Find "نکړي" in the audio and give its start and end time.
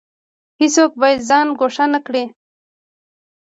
1.93-2.23